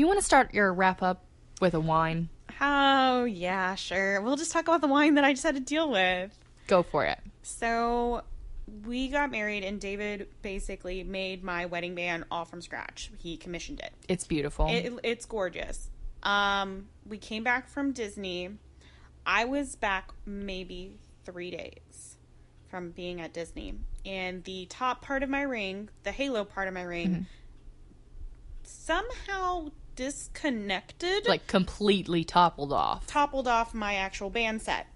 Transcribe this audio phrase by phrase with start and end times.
[0.00, 1.26] Do you want to start your wrap up
[1.60, 2.30] with a wine?
[2.58, 4.22] Oh, yeah, sure.
[4.22, 6.38] We'll just talk about the wine that I just had to deal with.
[6.68, 7.18] Go for it.
[7.42, 8.22] So,
[8.86, 13.10] we got married, and David basically made my wedding band all from scratch.
[13.18, 13.92] He commissioned it.
[14.08, 14.68] It's beautiful.
[14.70, 15.90] It, it's gorgeous.
[16.22, 18.56] Um, we came back from Disney.
[19.26, 20.96] I was back maybe
[21.26, 22.16] three days
[22.70, 23.74] from being at Disney,
[24.06, 27.26] and the top part of my ring, the halo part of my ring,
[28.62, 29.68] somehow
[30.00, 33.06] disconnected, like completely toppled off.
[33.06, 34.86] toppled off my actual band set.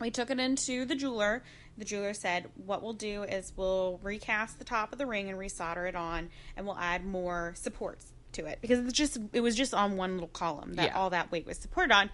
[0.00, 1.42] We took it into the jeweler.
[1.76, 5.38] The jeweler said, "What we'll do is we'll recast the top of the ring and
[5.38, 9.54] resolder it on, and we'll add more supports to it because it's just it was
[9.56, 10.98] just on one little column that Yeah.
[10.98, 12.10] all that weight was supported on.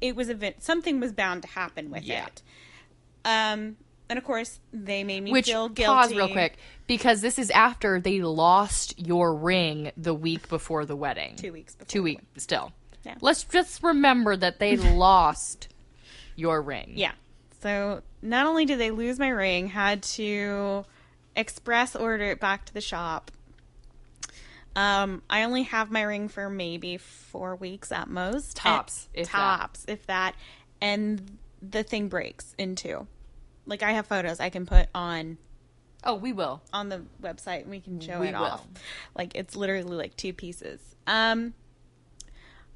[0.00, 2.26] It was event something was bound to happen with Yeah.
[2.26, 2.42] it.
[3.24, 3.76] Um,
[4.08, 5.86] and of course they made me Which feel guilty.
[5.94, 6.56] pause real quick
[6.86, 11.36] because this is after they lost your ring the week before the wedding.
[11.36, 12.72] Two weeks before Two weeks still.
[13.04, 13.14] Yeah.
[13.20, 15.68] Let's just remember that they lost
[16.36, 16.92] your ring.
[16.94, 17.12] Yeah.
[17.62, 20.84] So not only did they lose my ring, had to
[21.34, 23.30] express order it back to the shop.
[24.74, 28.56] Um, I only have my ring for maybe four weeks at most.
[28.56, 29.38] Tops, And- if that.
[29.38, 30.34] tops, if that.
[30.80, 33.06] And the thing breaks in two.
[33.66, 35.38] Like I have photos I can put on
[36.04, 36.62] Oh, we will.
[36.72, 38.44] on the website and we can show We it will.
[38.44, 38.66] off.
[39.16, 40.80] Like it's literally like two pieces.
[41.06, 41.54] Um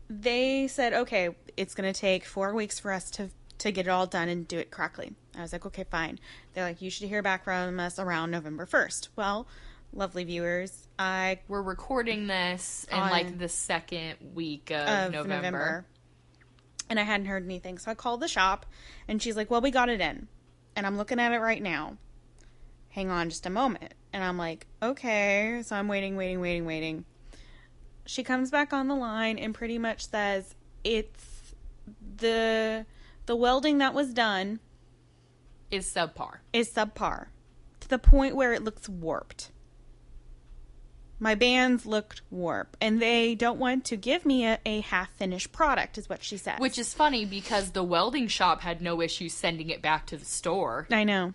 [0.09, 3.91] they said, "Okay, it's going to take 4 weeks for us to to get it
[3.91, 6.19] all done and do it correctly." I was like, "Okay, fine."
[6.53, 9.47] They're like, "You should hear back from us around November 1st." Well,
[9.93, 15.35] lovely viewers, I We're recording this in like the second week of, of November.
[15.37, 15.87] November.
[16.89, 17.79] And I hadn't heard anything.
[17.79, 18.67] So I called the shop
[19.07, 20.27] and she's like, Well, we got it in.
[20.81, 21.99] And I'm looking at it right now.
[22.89, 23.93] Hang on just a moment.
[24.15, 25.61] And I'm like, Okay.
[25.63, 27.05] So I'm waiting, waiting, waiting, waiting.
[28.07, 31.53] She comes back on the line and pretty much says, It's
[32.17, 32.87] the
[33.27, 34.59] the welding that was done
[35.71, 36.39] Is subpar.
[36.55, 37.27] is subpar
[37.81, 39.51] to the point where it looks warped.
[41.23, 45.53] My bands looked warped, and they don't want to give me a, a half finished
[45.53, 46.59] product, is what she said.
[46.59, 50.25] Which is funny because the welding shop had no issue sending it back to the
[50.25, 50.87] store.
[50.91, 51.35] I know.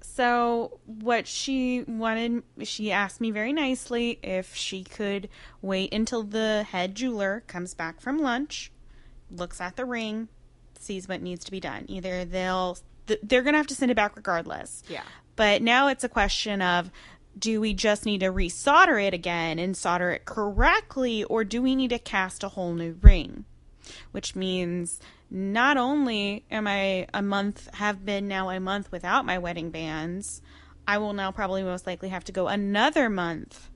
[0.00, 5.28] So, what she wanted, she asked me very nicely if she could
[5.62, 8.72] wait until the head jeweler comes back from lunch,
[9.30, 10.28] looks at the ring,
[10.78, 11.86] sees what needs to be done.
[11.88, 14.82] Either they'll, th- they're going to have to send it back regardless.
[14.88, 15.04] Yeah.
[15.36, 16.90] But now it's a question of
[17.38, 21.74] do we just need to resolder it again and solder it correctly, or do we
[21.74, 23.44] need to cast a whole new ring?
[24.12, 25.00] Which means
[25.30, 30.42] not only am I a month, have been now a month without my wedding bands,
[30.86, 33.70] I will now probably most likely have to go another month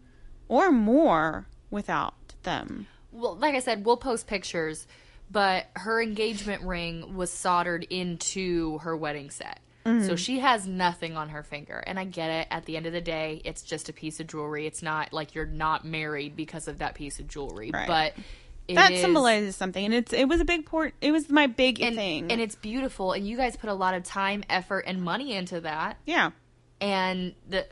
[0.49, 2.87] or more without them.
[3.13, 4.87] Well, like I said, we'll post pictures,
[5.31, 9.61] but her engagement ring was soldered into her wedding set.
[9.87, 10.15] So mm-hmm.
[10.17, 11.83] she has nothing on her finger.
[11.87, 12.49] And I get it.
[12.51, 14.67] At the end of the day, it's just a piece of jewelry.
[14.67, 17.71] It's not like you're not married because of that piece of jewelry.
[17.73, 17.87] Right.
[17.87, 18.15] But
[18.69, 20.95] it That is- symbolizes something, and it's it was a big port.
[21.01, 23.13] It was my big and, thing, and it's beautiful.
[23.13, 25.99] And you guys put a lot of time, effort, and money into that.
[26.05, 26.31] yeah.
[26.81, 27.67] And the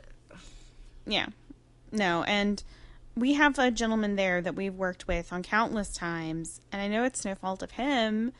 [1.05, 1.27] Yeah.
[1.91, 2.63] No, and
[3.15, 7.03] we have a gentleman there that we've worked with on countless times, and I know
[7.03, 8.31] it's no fault of him.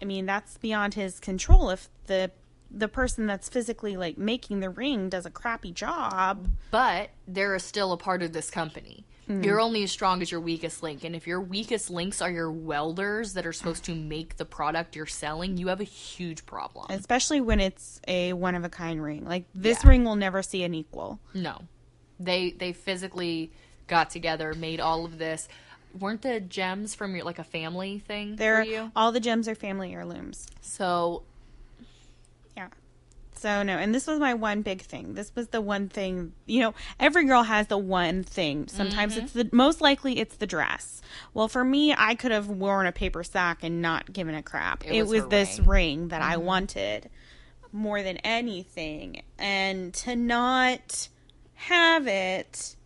[0.00, 2.30] I mean, that's beyond his control if the
[2.70, 6.48] the person that's physically like making the ring does a crappy job.
[6.70, 9.04] but they're still a part of this company.
[9.28, 9.42] Mm-hmm.
[9.42, 11.02] You're only as strong as your weakest link.
[11.02, 14.94] And if your weakest links are your welders that are supposed to make the product
[14.94, 16.86] you're selling, you have a huge problem.
[16.90, 19.24] Especially when it's a one of a kind ring.
[19.24, 19.90] Like this Yeah.
[19.90, 21.18] ring will never see an equal.
[21.34, 21.62] No.
[22.20, 23.50] They they physically
[23.88, 25.48] got together, made all of this.
[25.98, 28.92] Weren't the gems from your like a family thing They're for you?
[28.94, 30.46] all the gems are family heirlooms.
[30.60, 31.22] So.
[33.38, 35.14] So no, and this was my one big thing.
[35.14, 38.66] This was the one thing, you know, every girl has the one thing.
[38.68, 39.24] Sometimes Mm-hmm.
[39.24, 41.02] it's the most likely it's the dress.
[41.34, 44.84] Well, for me, I could have worn a paper sack and not given a crap.
[44.86, 45.98] It It, was was, this ring.
[46.00, 46.08] Mm-hmm.
[46.08, 47.10] that I wanted
[47.72, 49.22] more than anything.
[49.38, 51.08] And to not
[51.54, 52.76] have it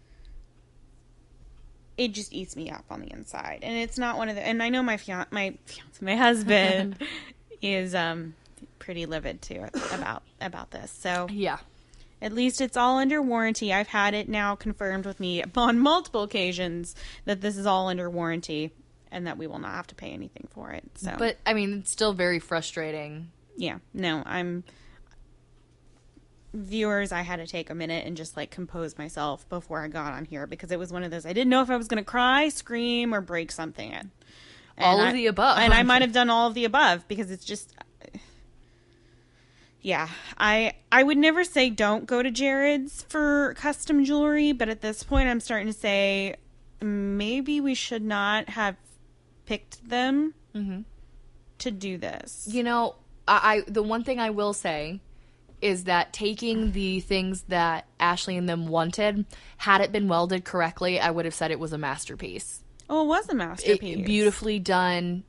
[1.97, 3.61] it just eats me up on the inside.
[3.63, 6.97] And it's not one of the and I know my fian- my fiance, my husband
[7.63, 8.35] is um
[8.81, 10.91] pretty livid too about about this.
[10.91, 11.59] So yeah.
[12.21, 13.73] at least it's all under warranty.
[13.73, 16.97] I've had it now confirmed with me on multiple occasions
[17.27, 18.73] that this is all under warranty
[19.13, 20.85] and that we will not have to pay anything for it.
[20.97, 23.31] So But I mean it's still very frustrating.
[23.57, 24.65] yeah, no, I'm
[26.53, 30.13] viewers, I had to take a minute and just like compose myself before I got
[30.13, 32.03] on here because it was one of those I didn't know if I was going
[32.03, 34.11] to cry, scream, or break something in.
[34.79, 35.59] All of I- the above.
[35.59, 37.73] and I might have done all of the above because it's just
[39.83, 44.81] yeah i i would never say don't go to jared's for custom jewelry but at
[44.83, 46.37] this point i'm starting to say
[46.83, 48.77] maybe we should not have
[49.47, 50.81] picked them Mm-hmm.
[51.59, 52.97] to do this You know,
[53.29, 55.01] I, I the one thing I will say
[55.63, 59.27] is that taking the things that Ashley and them wanted,
[59.59, 62.65] had it been welded correctly, I would have said it was a masterpiece.
[62.89, 65.23] oh it was a It- masterpiece beautifully done.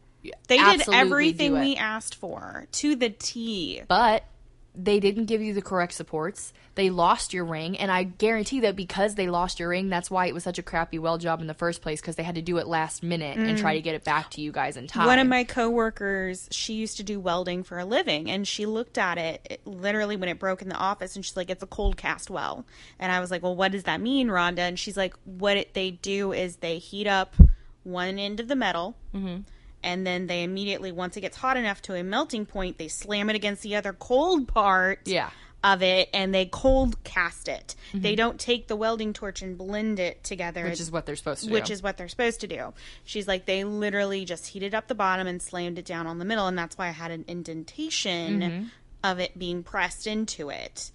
[0.47, 4.23] they did everything we asked for to the t but
[4.73, 6.53] they didn't give you the correct supports.
[6.75, 10.27] They lost your ring, and I guarantee that because they lost your ring, that's why
[10.27, 12.41] it was such a crappy weld job in the first place because they had to
[12.41, 15.03] do it last minute and try to get it back to you guys in time.
[15.03, 15.07] Mm.
[15.07, 18.97] One of my coworkers, she used to do welding for a living, and she looked
[18.97, 21.67] at it, it literally when it broke in the office, and she's like, "It's a
[21.67, 22.65] cold cast well."
[22.97, 25.73] And I was like, "Well, what does that mean, Rhonda?" And she's like, "What it,
[25.73, 27.35] they do is they heat up
[27.83, 29.41] one end of the metal, Mm-hmm.
[29.83, 33.29] And then they immediately, once it gets hot enough to a melting point, they slam
[33.29, 35.29] it against the other cold part." Yeah.
[35.63, 37.75] Of it, and they cold cast it.
[37.93, 41.41] They don't take the welding torch and blend it together which is what they're supposed
[41.41, 41.53] to do.
[41.53, 41.73] which do.
[41.73, 42.73] is what they're supposed to do.
[43.03, 46.25] She's like, they literally just heated up the bottom and slammed it down on the
[46.25, 48.63] middle, and that's why I had an indentation Mm-hmm.
[49.03, 50.91] of it being pressed into it.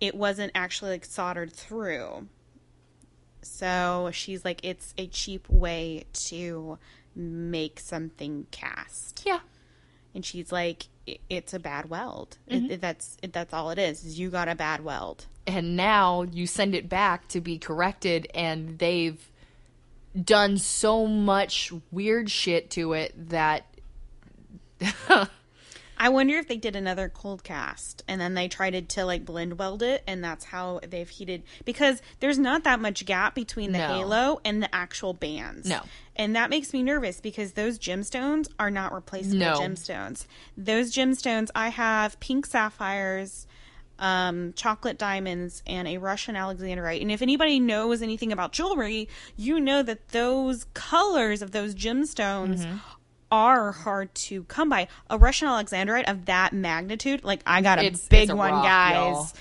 [0.00, 2.26] It wasn't actually like soldered through.
[3.42, 6.78] So she's like, it's a cheap way to
[7.16, 9.40] make something cast, yeah.
[10.14, 10.88] and she's like,
[11.30, 12.38] it's a bad weld.
[12.50, 12.66] Mm-hmm.
[12.66, 14.04] It, it- that's it, that's all it is.
[14.04, 15.26] Is you got a bad weld.
[15.46, 19.30] and now you send it back to be corrected and they've
[20.20, 23.64] done so much weird shit to it that
[25.98, 29.58] I wonder if they did another cold cast and then they tried to like blend
[29.58, 33.78] weld it and that's how they've heated because there's not that much gap between the
[33.78, 33.86] No.
[33.88, 35.68] halo and the actual bands.
[35.68, 35.80] No.
[36.14, 39.58] And that makes me nervous because those gemstones are not replaceable No.
[39.58, 40.26] gemstones.
[40.56, 43.46] Those gemstones I have pink sapphires,
[43.98, 47.00] um, chocolate diamonds, and a Russian alexandrite.
[47.00, 52.60] And if anybody knows anything about jewelry, you know that those colors of those gemstones
[52.66, 52.76] Mm-hmm.
[53.30, 54.88] Are hard to come by.
[55.10, 58.52] A Russian alexandrite of that magnitude, like I got a It's- big it's a one,
[58.52, 59.34] rock, guys.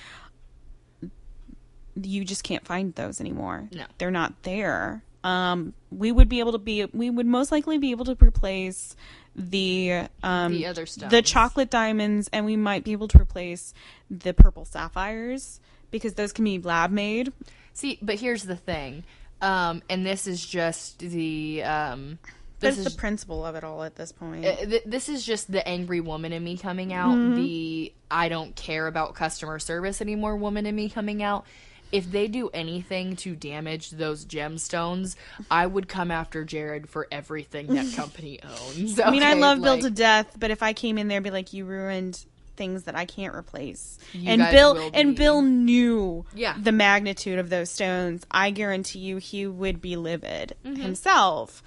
[2.02, 3.70] You just can't find those anymore.
[3.72, 3.86] No.
[3.98, 5.02] They're not there.
[5.24, 8.96] Um, we would be able to be, we would most likely be able to replace
[9.36, 11.12] the um The other stones.
[11.12, 13.74] the chocolate diamonds, and we might be able to replace
[14.10, 15.60] the purple sapphires
[15.92, 17.34] because those can be lab made.
[17.74, 19.04] see but here's the thing
[19.42, 22.18] um and this is just the um
[22.60, 24.46] this is the principle of it all at this point.
[24.46, 27.36] uh, th- this is just the angry woman in me coming out Mm-hmm.
[27.36, 31.46] the i don't care about customer service anymore woman in me coming out
[31.92, 35.16] if they do anything to damage those gemstones
[35.52, 39.62] i would come after jared for everything that company owns I mean, I Okay, love
[39.62, 42.24] Bill to death, but if I came in there, and be like, you ruined
[42.56, 44.00] things that I can't replace.
[44.14, 46.56] You and Bill and Bill knew Yeah.
[46.58, 48.26] the magnitude of those stones.
[48.32, 50.82] I guarantee you, he would be livid Mm-hmm.
[50.82, 51.62] himself.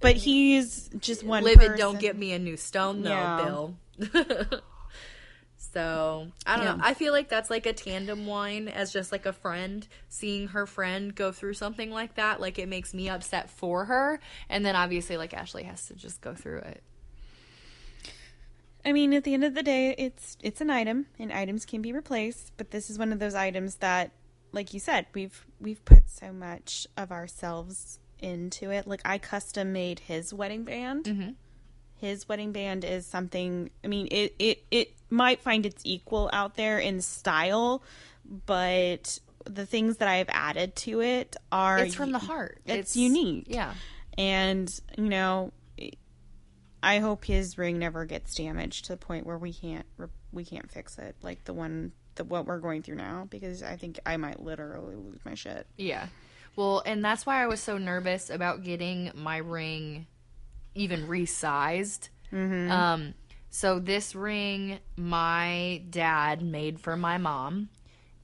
[0.00, 1.42] But he's just one.
[1.44, 1.76] livid person.
[1.78, 3.44] don't get me a new stone though Yeah.
[3.44, 3.74] bill
[5.56, 6.74] so i don't Yeah.
[6.76, 10.48] know i feel like that's like a tandem wine as just like a friend seeing
[10.48, 14.64] her friend go through something like that like it makes me upset for her and
[14.64, 16.82] then obviously like ashley has to just go through it
[18.84, 21.82] I mean, at the end of the day, it's it's an item, and items can
[21.82, 22.52] be replaced.
[22.56, 24.12] But this is one of those items that,
[24.52, 28.86] like you said, we've we've put so much of ourselves into it.
[28.86, 31.04] Like I custom made his wedding band.
[31.04, 31.34] Mhm.
[31.96, 33.70] His wedding band is something.
[33.84, 37.82] I mean, it it it might find its equal out there in style,
[38.46, 43.46] but the things that I've added to it are it's from the heart it's unique.
[43.48, 43.72] yeah
[44.18, 45.52] and you know
[46.82, 49.86] i hope his ring never gets damaged to the point where we can't
[50.32, 53.76] we can't fix it like the one the what we're going through now because i
[53.76, 56.08] think i might literally lose my shit Yeah.
[56.58, 60.08] Well, and that's why I was so nervous about getting my ring
[60.74, 62.08] even resized.
[62.32, 62.68] Mm-hmm.
[62.72, 63.14] Um,
[63.48, 67.68] so this ring my dad made for my mom,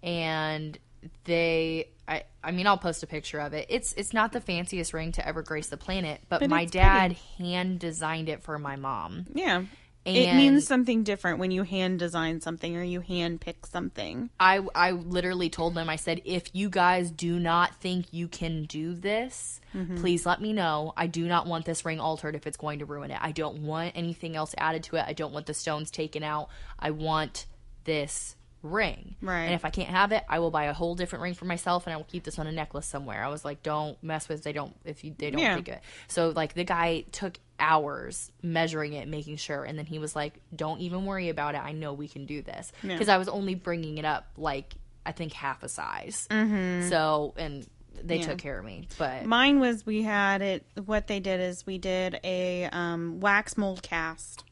[0.03, 0.77] and
[1.23, 1.91] they.
[2.09, 3.67] I, I mean, I'll post a picture of it.
[3.69, 7.13] It's it's not the fanciest ring to ever grace the planet, but, But my dad
[7.39, 9.27] hand designed it for my mom.
[9.33, 9.63] yeah
[10.05, 14.61] it means something different when you hand design something or you hand pick something I
[14.75, 18.95] I literally told them I said if you guys do not think you can do
[18.95, 19.97] this, mm-hmm.
[19.97, 20.93] please let me know.
[20.97, 23.19] I do not want this ring altered if it's going to ruin it.
[23.21, 25.05] I don't want anything else added to it.
[25.07, 26.49] I don't want the stones taken out.
[26.79, 27.47] I want
[27.85, 29.15] this ring.
[29.21, 29.43] Right.
[29.45, 31.87] And if I can't have it, I will buy a whole different ring for myself
[31.87, 33.23] and I will keep this on a necklace somewhere.
[33.23, 35.55] I was like, don't mess with they don't if you they don't Yeah.
[35.55, 35.83] think it.
[36.09, 40.35] So like the guy took hours measuring it, making sure, and then he was like,
[40.55, 41.59] "Don't even worry about it.
[41.65, 42.93] I know we can do this." Yeah.
[42.95, 44.75] Because I was only bringing it up like
[45.07, 46.27] I think half a size.
[46.31, 46.89] Mm-hmm.
[46.89, 47.67] So and
[48.03, 48.27] they Yeah.
[48.27, 50.67] took care of me, but Mine was we had it.
[50.85, 54.43] What they did is we did a um, wax mold cast.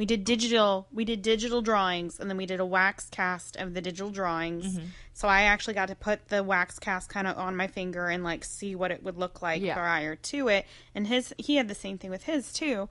[0.00, 0.88] We did digital.
[0.90, 4.64] We did digital drawings, and then we did a wax cast of the digital drawings.
[4.78, 4.86] Mm-hmm.
[5.12, 8.24] So I actually got to put the wax cast kind of on my finger and
[8.24, 9.74] like see what it would look like Yeah.
[9.74, 10.64] prior to it.
[10.94, 12.88] And his, he had the same thing with his too.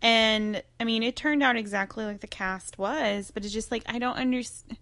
[0.00, 3.82] And I mean, it turned out exactly like the cast was, but it's just like
[3.86, 4.78] I don't understand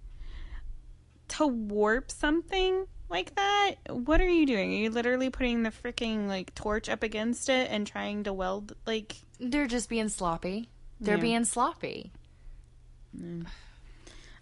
[1.26, 6.28] to warp something like that what are you doing are you literally putting the freaking
[6.28, 10.68] like torch up against it and trying to weld like they're just being sloppy.
[11.00, 11.22] They're Yeah.
[11.22, 12.12] being sloppy.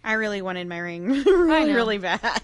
[0.03, 2.41] i really wanted my ring really really bad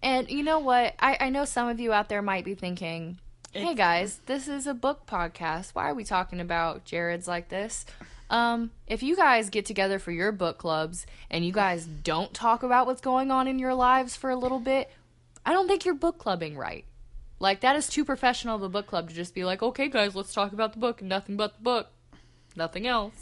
[0.00, 0.94] And you know what?
[1.00, 3.18] I, I know some of you out there might be thinking,
[3.50, 5.70] hey guys, this is a book podcast.
[5.74, 7.84] Why are we talking about Jared's like this?
[8.30, 12.62] Um, if you guys get together for your book clubs and you guys don't talk
[12.62, 14.88] about what's going on in your lives for a little bit,
[15.44, 16.84] I don't think you're book clubbing right.
[17.40, 20.14] Like, that is too professional of a book club to just be like, okay, guys,
[20.14, 21.88] let's talk about the book and nothing but the book.
[22.54, 23.14] Nothing else.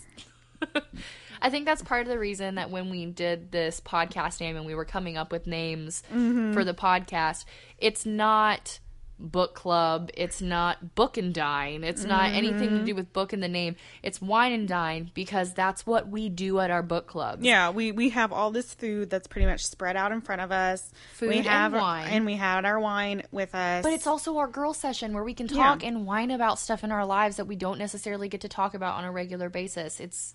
[1.42, 4.64] I think that's part of the reason that when we did this podcast name and
[4.64, 6.52] we were coming up with names mm-hmm.
[6.52, 7.44] for the podcast,
[7.78, 8.80] it's not
[9.18, 12.84] book club, it's not book and dine, it's not anything to mm-hmm.
[12.84, 13.76] do with book in the name.
[14.02, 17.38] It's wine and dine because that's what we do at our book club.
[17.42, 20.52] yeah we we have all this food that's pretty much spread out in front of
[20.52, 22.08] us Food we and have wine.
[22.10, 25.32] and we had our wine with us But it's also our girl session where we
[25.34, 25.56] can Yeah.
[25.56, 28.74] talk and whine about stuff in our lives that we don't necessarily get to talk
[28.74, 29.98] about on a regular basis.
[30.00, 30.34] It's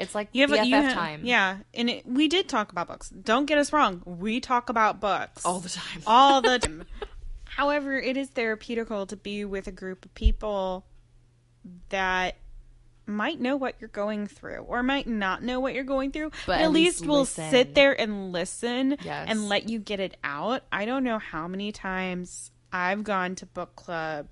[0.00, 1.20] it's like you have BFF you have- time.
[1.24, 5.00] yeah and it, we did talk about books don't get us wrong we talk about
[5.00, 6.02] books All the time.
[6.06, 6.84] all the time.
[7.58, 10.86] However, it is therapeutical to be with a group of people
[11.88, 12.36] that
[13.04, 16.60] might know what you're going through or might not know what you're going through, but,
[16.60, 19.26] at least, will sit there and listen Yes.
[19.28, 20.62] and let you get it out.
[20.70, 24.28] I don't know how many times I've gone to book club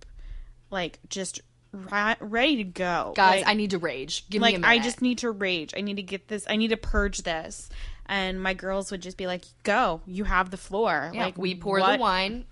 [0.70, 1.40] like just
[1.72, 3.12] ri- ready to go.
[3.16, 4.28] Guys, Like- I need to rage.
[4.30, 4.70] Give like me a minute.
[4.72, 5.74] I just need to rage.
[5.76, 6.46] I need to get this.
[6.48, 7.68] I need to purge this.
[8.06, 11.56] And my girls would just be like, "Go, you have the floor." Yeah, like we
[11.56, 12.44] pour what- the wine,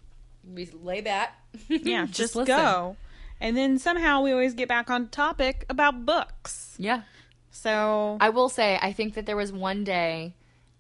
[0.52, 1.40] we lay back.
[1.68, 2.56] Yeah, just, listen.
[2.56, 2.96] go.
[3.40, 6.74] And then somehow we always get back on topic about books.
[6.78, 7.02] Yeah.
[7.50, 10.34] So I will say, I think that there was one day.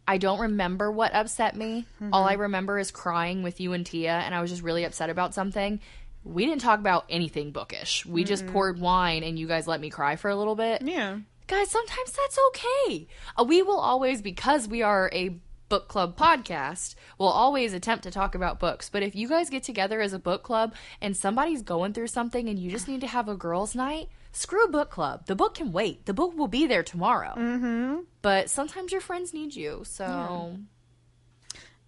[0.06, 1.86] I don't remember what upset me.
[2.12, 5.08] All I remember is crying with you and Tia, and I was just really upset
[5.08, 5.80] about something.
[6.24, 8.04] We didn't talk about anything bookish.
[8.04, 10.82] We just poured wine, and you guys let me cry for a little bit.
[10.82, 13.06] yeah, Guys, sometimes that's okay.
[13.38, 15.36] Uh, we will always, because we are a
[15.68, 18.88] book club podcast, will always attempt to talk about books.
[18.90, 22.48] But if you guys get together as a book club and somebody's going through something
[22.48, 25.26] and you just need to have a girls' night, screw book club.
[25.26, 26.06] The book can wait.
[26.06, 27.34] The book will be there tomorrow.
[27.36, 28.00] Mm-hmm.
[28.22, 29.82] But sometimes your friends need you.
[29.84, 30.58] So,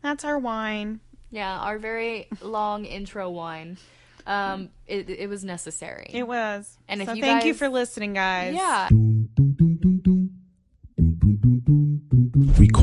[0.02, 1.00] that's our wine.
[1.30, 3.78] yeah, our very long intro wine.
[4.26, 6.10] Um, it, it was necessary.
[6.12, 6.76] It was.
[6.88, 8.54] And if so you thank you for listening, guys.
[8.54, 8.88] yeah.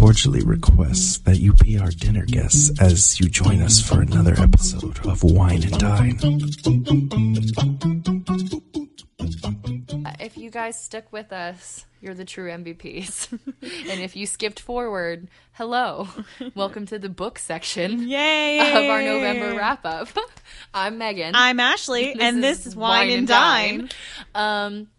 [0.03, 4.33] We cordially request that you be our dinner guests as you join us for another
[4.37, 6.19] episode of Wine and Dine.
[10.19, 13.31] If you guys stuck with us, you're the true MVPs.
[13.61, 16.09] and if you skipped forward, hello.
[16.53, 18.59] Welcome to the book section Yay!
[18.59, 20.09] of our November wrap up.
[20.73, 21.31] I'm Megan.
[21.33, 23.89] I'm Ashley, and this is Wine, and Dine.
[24.35, 24.89] Um,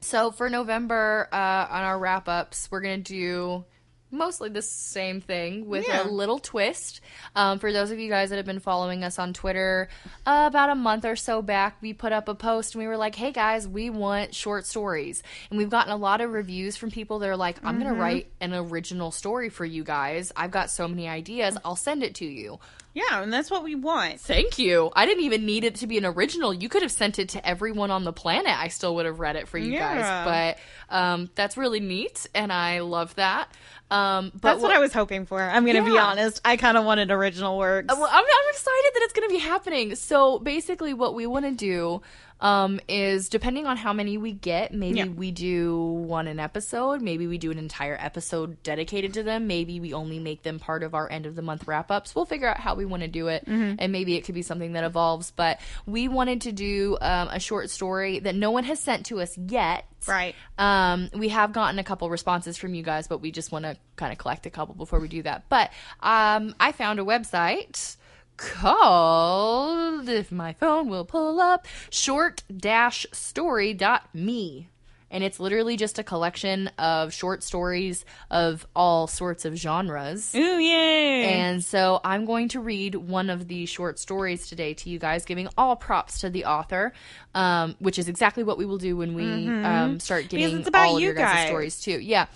[0.00, 3.64] so for November, uh, on our wrap ups, we're gonna do
[4.10, 6.02] mostly the same thing with Yeah.
[6.02, 7.00] a little twist.
[7.36, 9.88] Um, for those of you guys that have been following us on Twitter,
[10.26, 12.96] uh, about a month or so back, we put up a post and we were
[12.96, 16.90] like, "Hey guys, we want short stories," and we've gotten a lot of reviews from
[16.90, 20.32] people that are like, "I'm gonna write an original story for you guys.
[20.36, 21.56] I've got so many ideas.
[21.64, 22.58] I'll send it to you."
[22.92, 24.18] Yeah, and that's what we want.
[24.20, 24.90] Thank you.
[24.96, 26.52] I didn't even need it to be an original.
[26.52, 28.52] You could have sent it to everyone on the planet.
[28.52, 29.94] I still would have read it for you Yeah.
[30.24, 30.56] guys.
[30.90, 33.48] But um, that's really neat, and I love that.
[33.92, 35.40] Um, but That's what, I was hoping for.
[35.40, 36.40] I'm going to be honest.
[36.44, 37.86] I kind of wanted original works.
[37.88, 39.94] well, I'm, I'm excited that it's going to be happening.
[39.96, 42.00] So basically, what we want to do
[42.40, 45.06] um, is depending on how many we get, maybe Yeah.
[45.06, 49.78] we do one an episode, maybe we do an entire episode dedicated to them, maybe
[49.80, 52.14] we only make them part of our end of the month wrap ups.
[52.14, 53.74] We'll figure out how we want to do it, Mm-hmm.
[53.78, 55.30] and maybe it could be something that evolves.
[55.30, 59.20] But we wanted to do um, a short story that no one has sent to
[59.20, 59.84] us yet.
[60.08, 60.34] Right.
[60.56, 63.76] Um, we have gotten a couple responses from you guys, but we just want to
[63.96, 65.44] kind of collect a couple before we do that.
[65.50, 65.70] But
[66.00, 67.96] um, I found a website
[68.40, 74.68] called, if my phone will pull up, short-story.me.
[75.12, 80.32] And it's literally just a collection of short stories of all sorts of genres.
[80.36, 81.24] Ooh, yay.
[81.24, 85.24] And so I'm going to read one of the short stories today to you guys,
[85.24, 86.92] giving all props to the author,
[87.34, 91.00] um, which is exactly what we will do when we um, start getting all of
[91.00, 91.48] you your guys.
[91.48, 91.98] stories too.
[91.98, 92.26] Yeah.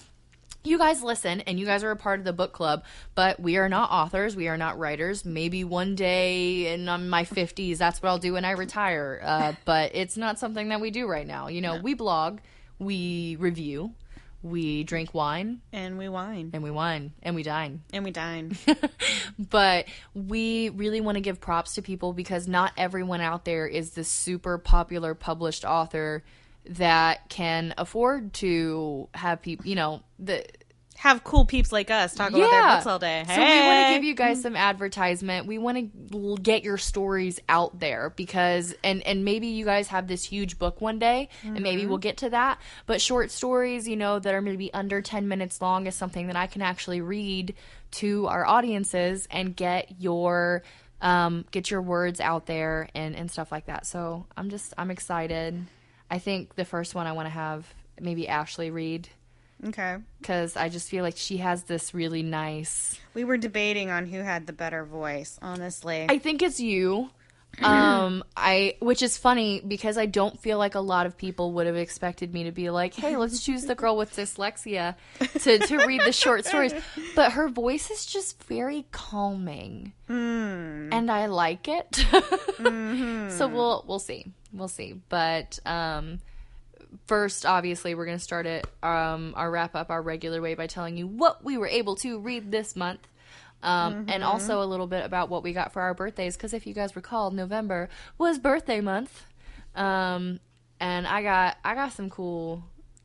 [0.66, 3.58] You guys listen, and you guys are a part of the book club, but we
[3.58, 4.34] are not authors.
[4.34, 5.22] We are not writers.
[5.22, 9.20] Maybe one day in my 50s, that's what I'll do when I retire.
[9.22, 11.48] Uh, but it's not something that we do right now.
[11.48, 12.38] You know, we blog,
[12.78, 13.92] we review,
[14.42, 18.56] we drink wine, and we wine and we wine, and we dine And we dine.
[19.38, 23.90] but we really want to give props to people because not everyone out there is
[23.90, 26.24] the super popular published author
[26.70, 30.44] that can afford to have people, you know, the
[30.96, 33.24] Have cool peeps like us talk about their books all day.
[33.26, 35.46] so we want to give you guys some advertisement.
[35.46, 40.06] We want to get your stories out there because and and maybe you guys have
[40.06, 42.58] this huge book one day and maybe we'll get to that.
[42.86, 46.36] But short stories, you know, that are maybe under 10 minutes long is something that
[46.36, 47.54] I can actually read
[47.92, 50.62] to our audiences and get your
[51.02, 53.84] um get your words out there and and stuff like that.
[53.84, 55.66] So, I'm just I'm excited.
[56.10, 59.08] I think the first one I want to have maybe Ashley read
[59.66, 59.96] Okay.
[60.20, 62.98] because I just feel like she has this really nice.
[63.14, 66.06] We were debating on who had the better voice, honestly.
[66.08, 67.10] I think it's you.
[67.62, 71.68] Um, I which is funny because I don't feel like a lot of people would
[71.68, 75.86] have expected me to be like, "Hey, let's choose the girl with dyslexia to to
[75.86, 76.74] read the short stories."
[77.14, 82.04] But her voice is just very calming, and I like it.
[83.38, 85.00] So we'll we'll see, we'll see.
[85.08, 86.20] But um,
[87.06, 90.66] first, obviously, we're going to start it um, our wrap up our regular way by
[90.66, 93.06] telling you what we were able to read this month.
[93.62, 96.66] Um, And also a little bit about what we got for our birthdays, because if
[96.66, 99.24] you guys recall, November was birthday month,
[99.74, 100.38] um,
[100.78, 102.64] and I got I got some cool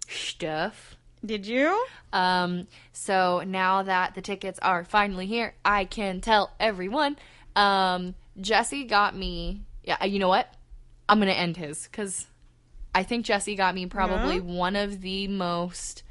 [0.10, 0.98] stuff.
[1.26, 1.86] Did you?
[2.12, 7.18] Um, so now that the tickets are finally here, I can tell everyone.
[7.56, 9.62] Um, Jesse got me.
[9.86, 10.54] Yeah, you know what?
[11.10, 12.28] I'm gonna end his because
[12.94, 16.04] I think Jesse got me probably one of the most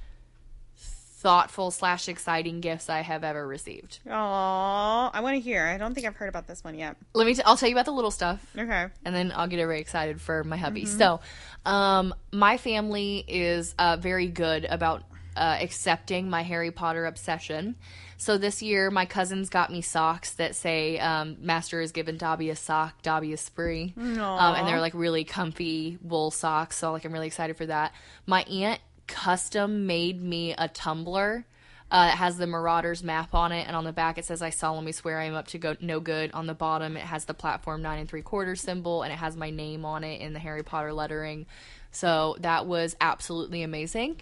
[1.21, 3.99] thoughtful slash exciting gifts I have ever received.
[4.09, 5.67] Aw, I want to hear.
[5.67, 6.97] I don't think I've heard about this one yet.
[7.13, 7.35] Let me.
[7.35, 8.41] T- I'll tell you about the little stuff.
[8.57, 8.87] Okay.
[9.05, 10.85] and then I'll get very excited for my hubby.
[10.85, 11.21] So,
[11.67, 15.03] um, my family is uh, very good about
[15.39, 17.77] uh, accepting my Harry Potter obsession.
[18.17, 22.51] So this year, my cousins got me socks that say um, "Master has given Dobby
[22.51, 26.77] a sock, Dobby a spree," um, and they're like really comfy wool socks.
[26.77, 27.93] So like I'm really excited for that.
[28.27, 31.47] My aunt custom made me a tumbler.
[31.91, 34.51] Uh, it has the Marauders map on it, and on the back it says, "I
[34.51, 37.35] solemnly swear I am up to go no good." On the bottom, it has the
[37.35, 40.39] platform nine and three quarter symbol, and it has my name on it in the
[40.41, 41.47] Harry Potter lettering.
[41.91, 44.21] So that was absolutely amazing.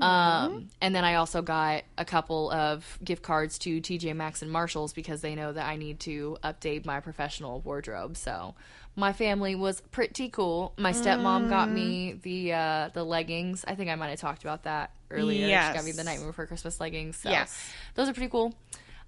[0.00, 4.50] Um, and then I also got a couple of gift cards to TJ Maxx and
[4.50, 8.16] Marshalls because they know that I need to update my professional wardrobe.
[8.16, 8.54] So
[8.96, 10.72] my family was pretty cool.
[10.76, 13.64] My stepmom got me the uh, the leggings.
[13.68, 15.42] I think I might have talked about that earlier.
[15.46, 15.96] She got me Yes.
[15.96, 17.16] the Nightmare Before Christmas leggings.
[17.16, 17.72] So Yes.
[17.94, 18.52] those are pretty cool.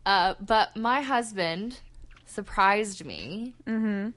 [0.05, 1.81] Uh, but my husband
[2.27, 3.55] surprised me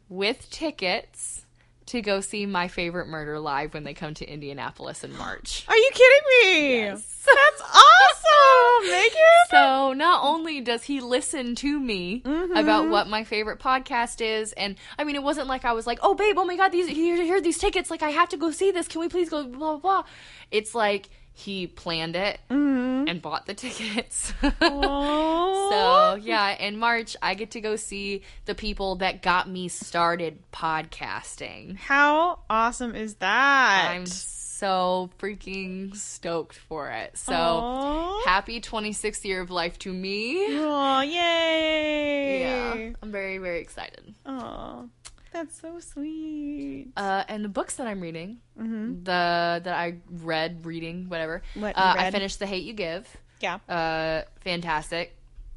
[0.08, 1.46] with tickets
[1.90, 5.66] to go see my favorite murder live when they come to Indianapolis in March.
[5.68, 6.82] Are you kidding me?
[6.86, 9.12] That's awesome, Megan.
[9.50, 12.56] So not only does he listen to me mm-hmm.
[12.56, 16.00] about what my favorite podcast is, and I mean, it wasn't like I was like,
[16.02, 17.90] "Oh, babe, oh my god, these here, here are these tickets.
[17.92, 18.88] Like, I have to go see this.
[18.88, 20.04] Can we please go?" Blah blah blah.
[20.52, 23.08] It's like he planned it mm-hmm.
[23.08, 24.34] and bought the tickets.
[24.62, 25.70] Oh.
[25.72, 30.40] So yeah, in March I get to go see the people that got me started
[30.52, 31.78] podcasting.
[31.78, 33.90] How awesome is that?
[33.92, 37.18] I'm so freaking stoked for it.
[37.18, 38.24] So Aw.
[38.26, 40.46] happy 26th year of life to me.
[40.60, 42.42] Aw, yay.
[42.42, 44.14] Yeah, I'm very very excited.
[44.26, 44.84] Aw,
[45.32, 46.88] that's so sweet.
[46.98, 51.42] Uh, and the books that I'm reading, the that I read, reading, whatever.
[51.56, 53.08] What uh, I finished The Hate You Give.
[53.42, 53.60] Yeah.
[53.70, 55.16] uh, fantastic.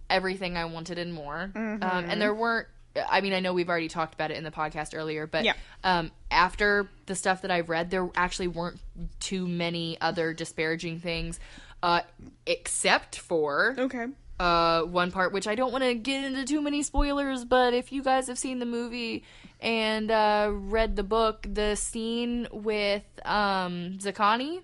[0.08, 1.50] Everything I wanted and more.
[1.54, 1.82] Mm-hmm.
[1.82, 2.68] Um, and there weren't
[3.10, 5.54] I mean, I know we've already talked about it in the podcast earlier, but Yeah.
[5.82, 8.78] um, after the stuff that I've read, there actually weren't
[9.18, 11.40] too many other disparaging things,
[11.82, 12.02] uh,
[12.46, 14.08] except for Okay.
[14.38, 17.92] uh, one part which I don't want to get into too many spoilers, but if
[17.92, 19.24] you guys have seen the movie
[19.62, 24.60] and uh, read the book, the scene with um, Zakani,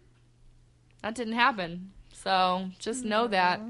[1.02, 1.92] that didn't happen.
[2.12, 3.60] So just know that.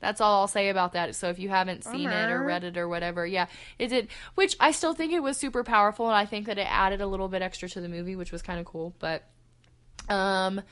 [0.00, 1.16] That's all I'll say about that.
[1.16, 3.46] So if you haven't seen it or read it or whatever, yeah,
[3.80, 4.06] it did.
[4.36, 7.06] Which I still think it was super powerful, and I think that it added a
[7.08, 8.94] little bit extra to the movie, which was kind of cool.
[9.00, 9.24] But
[10.08, 10.62] um,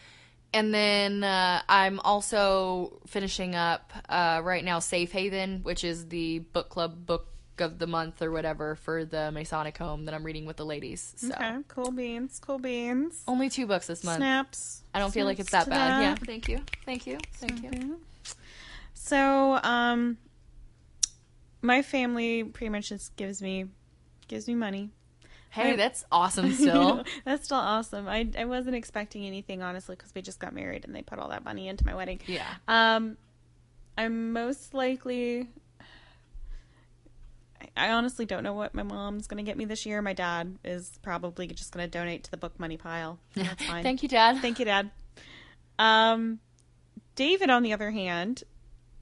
[0.55, 6.39] and then uh, I'm also finishing up uh, right now Safe Haven, which is the
[6.39, 7.27] book club book
[7.61, 11.15] of the month or whatever for the Masonic home that I'm reading with the ladies.
[11.17, 11.57] So Okay.
[11.69, 12.41] Cool beans.
[12.45, 13.23] Cool beans.
[13.27, 14.19] only two books this month.
[14.19, 14.83] Snaps.
[14.95, 16.01] I don't feel like it's that bad.
[16.03, 16.15] Yeah.
[16.17, 16.61] Thank you.
[16.85, 17.19] Thank you.
[17.35, 18.01] Thank you.
[18.95, 20.17] So, um,
[21.63, 23.67] my family pretty much just gives me
[24.29, 24.91] gives me money.
[25.51, 25.77] Hey, Right.
[25.77, 26.53] that's awesome.
[26.53, 28.09] Still, That's still awesome.
[28.09, 31.29] I I wasn't expecting anything honestly because we just got married and they put all
[31.31, 32.21] that money into my wedding.
[32.27, 32.45] yeah.
[32.69, 33.17] Um,
[33.97, 35.49] I'm most likely.
[37.77, 40.01] I- honestly don't know what my mom's gonna get me this year.
[40.03, 43.19] My dad is probably just gonna donate to the book money pile.
[43.35, 43.83] That's fine.
[43.83, 44.41] Thank you, Dad.
[44.41, 44.91] Thank you, Dad.
[45.79, 46.41] Um,
[47.15, 48.45] David, on the other hand,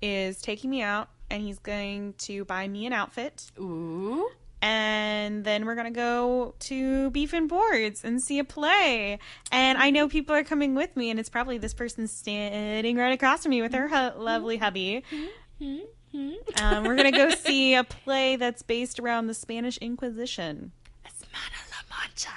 [0.03, 3.51] is taking me out and he's going to buy me an outfit.
[3.59, 4.29] Ooh.
[4.61, 9.19] And then we're going to go to Beef and Boards and see a play.
[9.53, 13.13] And I know people are coming with me, and it's probably this person standing right
[13.13, 15.05] across from me with her hu- lovely hubby.
[16.15, 20.71] Um, we're going to go see a play that's based around the Spanish Inquisition.
[21.05, 22.31] Esmana La Mancha.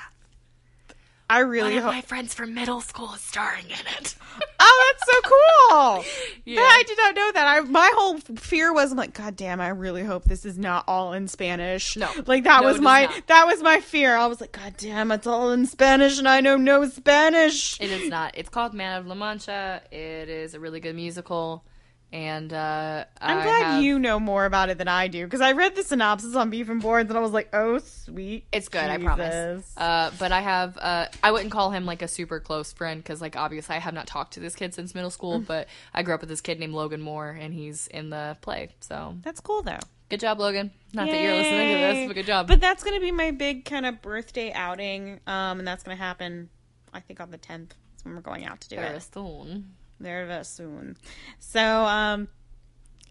[1.29, 1.93] I One really of hope.
[1.93, 4.15] my friends from middle school is starring in it.
[4.59, 6.05] Oh, that's so cool!
[6.45, 6.61] Yeah.
[6.61, 7.45] I did not know that.
[7.45, 10.85] I my whole fear was I'm like, God damn, I really hope this is not
[10.87, 11.97] all in Spanish.
[11.97, 12.09] No.
[12.25, 13.27] like that No, was my not.
[13.27, 14.15] that was my fear.
[14.15, 17.79] I was like, God damn, it's all in Spanish, and I know no Spanish.
[17.81, 18.37] It is not.
[18.37, 19.81] It's called Man of La Mancha.
[19.91, 21.65] It is a really good musical,
[22.13, 25.41] and uh, I'm I glad have- you know more about it than I do because
[25.41, 28.69] I read the synopsis on Beef and Boards and I was like, oh sweet, It's
[28.69, 29.71] good, I promise.
[29.75, 30.77] Uh, but I have.
[30.77, 33.93] Uh, I wouldn't call him like a super close friend because, like, obviously, I have
[33.93, 35.13] not talked to this kid since middle Mm.
[35.13, 35.39] school.
[35.39, 38.69] but I grew up with this kid named Logan Moore, and he's in the play.
[38.79, 39.79] So That's cool though.
[40.09, 40.71] good job, Logan.
[40.93, 42.47] Not that you're listening to this, but good job.
[42.47, 46.49] But that's gonna be my big kind of birthday outing, um, and that's gonna happen,
[46.93, 47.71] I think, on the 10th.
[47.91, 49.07] That's when we're going out to do Very it.
[49.13, 49.73] soon.
[49.99, 50.97] There very soon.
[51.39, 52.27] So, um,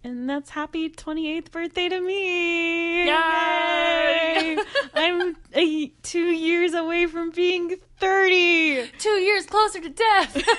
[0.05, 3.07] and that's happy 28th birthday to me.
[3.07, 4.57] Yay!
[4.57, 4.59] Yay!
[4.95, 8.91] I'm uh, two years away from being 30.
[8.99, 10.43] Two years closer to death.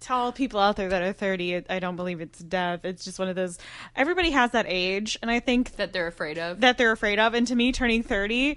[0.00, 2.84] To all people out there that are 30, I don't believe it's death.
[2.84, 3.58] It's just one of those.
[3.96, 6.60] Everybody has that age, and I think that they're afraid of.
[6.60, 7.34] that they're afraid of.
[7.34, 8.56] And to me, turning 30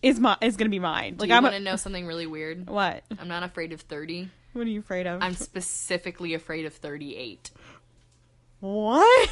[0.00, 1.16] is my is going to be mine.
[1.18, 2.70] Like I'm want a, to know something really weird?
[2.70, 3.04] what?
[3.18, 4.30] I'm not afraid of 30.
[4.56, 5.22] What are you afraid of?
[5.22, 7.50] I'm specifically afraid of 38.
[8.60, 9.28] what?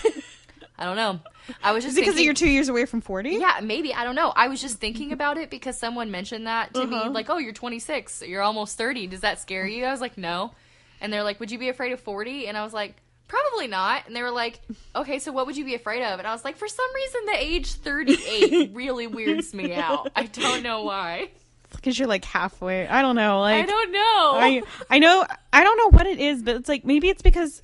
[0.78, 1.20] I don't know.
[1.62, 3.30] I was just because thinking, you're two years away from 40?
[3.30, 3.94] Yeah, maybe.
[3.94, 4.32] I don't know.
[4.34, 7.04] I was just thinking about it because someone mentioned that to Uh-huh.
[7.04, 7.10] me.
[7.10, 8.22] Like, oh, you're 26.
[8.26, 9.06] You're almost 30.
[9.06, 9.84] Does that scare you?
[9.84, 10.52] I was like, no.
[11.00, 12.48] And they're like, would you be afraid of 40?
[12.48, 12.96] And I was like,
[13.28, 14.06] probably not.
[14.06, 14.60] And they were like,
[14.96, 16.18] okay, so what would you be afraid of?
[16.18, 20.10] And I was like, for some reason, the age 38 really weirds me out.
[20.16, 21.30] I don't know why.
[21.76, 22.86] Because you're like halfway.
[22.86, 23.40] I don't know.
[23.40, 23.98] Like I don't know.
[24.00, 27.60] I I know I don't know what it is, but it's like maybe it's because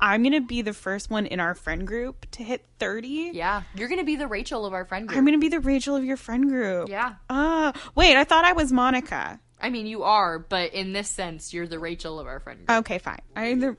[0.00, 3.32] I'm gonna be the first one in our friend group to hit 30.
[3.34, 5.18] yeah, you're going to be the Rachel of our friend group.
[5.18, 6.88] I'm gonna be the Rachel of your friend group.
[6.88, 7.16] yeah.
[7.28, 8.16] Ah, wait.
[8.16, 9.38] I thought I was Monica.
[9.60, 12.78] I mean, you are, but in this sense, you're the Rachel of our friend group.
[12.78, 13.20] Okay, fine.
[13.36, 13.76] I either.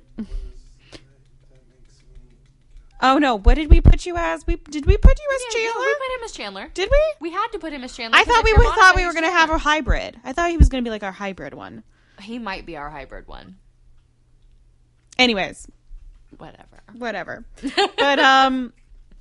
[3.04, 3.36] Oh no!
[3.38, 4.46] What did we put you as?
[4.46, 5.86] We did we put you as Yeah, yeah, Chandler?
[5.86, 6.68] we put him as Chandler.
[6.74, 7.14] did we?
[7.20, 8.18] We had to put him as Chandler.
[8.20, 10.20] I thought we were, thought we were gonna have a hybrid.
[10.24, 11.84] I thought he was gonna be like our hybrid one.
[12.22, 13.58] He might be our hybrid one.
[15.18, 15.68] Anyways,
[16.38, 16.84] Whatever.
[16.98, 17.46] whatever.
[17.98, 18.74] but um,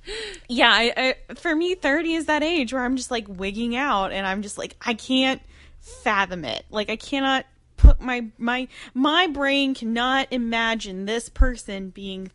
[0.47, 0.69] yeah.
[0.71, 4.25] I, I, for me, thirty is that age where I'm just like wigging out, and
[4.25, 5.41] I'm just like I can't
[5.79, 6.65] fathom it.
[6.69, 7.45] Like I cannot
[7.77, 12.31] put my my my brain cannot imagine this person being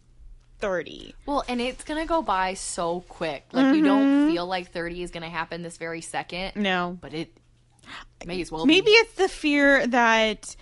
[0.59, 1.15] thirty.
[1.27, 3.45] Well, and it's gonna go by so quick.
[3.53, 3.85] Like you Mm-hmm.
[3.85, 7.33] don't feel like thirty is gonna happen this very second, No, but it
[8.27, 8.67] may as well.
[8.67, 8.91] Maybe be.
[8.93, 10.57] it's the fear that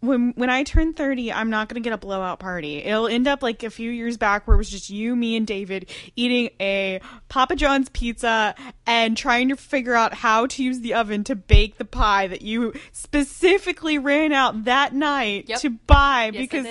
[0.00, 2.76] when when I turn 30, I'm not going to get a blowout party.
[2.76, 5.46] It'll end up like a few years back where it was just you, me, and
[5.46, 8.54] David eating a Papa John's pizza
[8.86, 12.42] and trying to figure out how to use the oven to bake the pie that
[12.42, 15.60] you specifically ran out that night Yep.
[15.60, 16.66] to buy I because.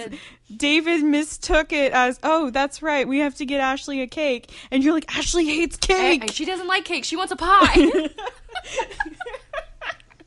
[0.57, 4.51] David mistook it as, oh, that's right, we have to get Ashley a cake.
[4.71, 6.31] And you're like, Ashley hates Hey, cake.
[6.31, 7.03] she doesn't like cake.
[7.05, 7.73] She wants a pie.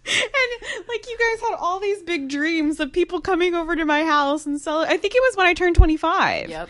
[0.07, 4.05] and like you guys had all these big dreams of people coming over to my
[4.05, 6.49] house and sell I think it was when I turned 25.
[6.49, 6.69] yep.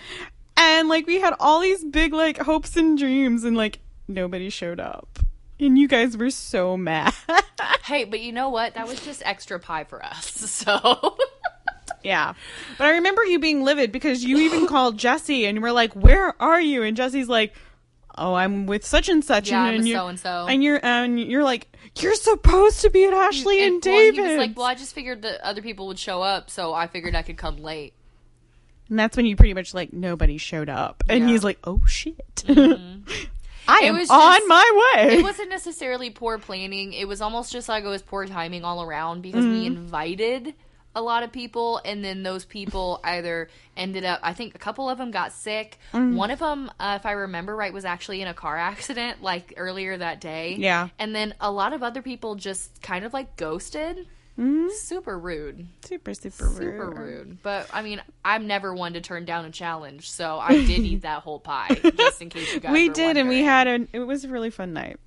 [0.57, 4.81] And like we had all these big like hopes and dreams and like nobody showed
[4.81, 5.19] up.
[5.61, 7.15] And you guys were so mad.
[7.85, 8.75] Hey, but you know what?
[8.75, 10.27] That was just extra pie for us.
[10.51, 11.17] So
[12.03, 12.35] yeah.
[12.79, 15.93] But I remember you being livid because you even called Jesse and you were like,
[15.95, 17.55] "Where are you?" And Jesse's like,
[18.17, 20.47] "Oh, I'm with such and such." Yeah, and, I'm you're- so-and-so.
[20.49, 24.21] And you're and you're like, "You're supposed to be at Ashley and, well, David." he
[24.21, 27.15] was like, "Well, I just figured that other people would show up, so I figured
[27.15, 27.93] I could come late."
[28.89, 31.25] And that's when you pretty much like nobody showed up, and Yeah.
[31.25, 31.33] Mm-hmm.
[31.33, 36.11] he's like, "Oh shit, I It am was on just- my way." It wasn't necessarily
[36.11, 36.93] poor planning.
[36.93, 39.53] It was almost just like it was poor timing all around because Mm-hmm.
[39.61, 40.55] we invited
[40.97, 44.19] a lot of people, and then those people either ended up.
[44.23, 45.79] I think a couple of them got sick.
[45.93, 46.17] Mm.
[46.17, 49.55] One of them, uh, if I remember right, was actually in a car accident like
[49.57, 50.57] earlier that day.
[50.59, 50.89] Yeah.
[50.99, 54.09] and then a lot of other people just kind of like ghosted.
[54.39, 54.69] Mm-hmm.
[54.75, 55.67] Super rude.
[55.83, 56.57] super, super, rude.
[56.57, 57.39] Super rude.
[57.43, 61.03] But I mean, I'm never one to turn down a challenge, so I did eat
[61.03, 63.87] that whole pie, just in case you guys We did, and we had a.
[63.95, 64.99] It was a really fun night.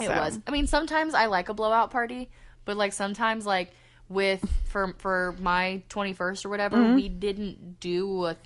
[0.00, 0.10] It So.
[0.16, 0.40] was.
[0.46, 2.30] I mean, sometimes I like a blowout party,
[2.64, 3.70] but like sometimes like
[4.08, 6.94] with for for my 21st or whatever, Mm-hmm.
[6.94, 8.36] we didn't do a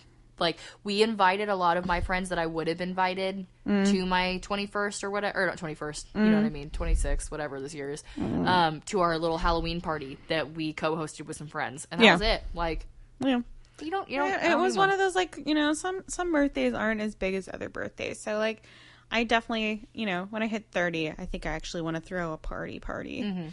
[0.41, 3.91] like we invited a lot of my friends that I would have invited Mm.
[3.91, 7.61] to my 21st or whatever or not 21st, you know what I mean, 26 whatever
[7.61, 8.03] this year is.
[8.17, 8.47] Mm.
[8.47, 11.87] Um to our little Halloween party that we co-hosted with some friends.
[11.91, 12.13] And that Yeah.
[12.13, 12.43] was it.
[12.55, 12.87] Like
[13.21, 13.41] Yeah.
[13.81, 16.05] you don't you don't Yeah, it don't was one of those like you know some
[16.07, 18.63] some birthdays aren't as big as other birthdays so like
[19.11, 22.33] i definitely you know when i hit 30 i think i actually want to throw
[22.33, 23.49] a party party Mm-hmm.